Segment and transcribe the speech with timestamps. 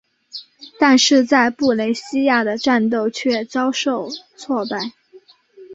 [0.79, 4.79] 但是在布雷西亚的战斗却遭受挫败。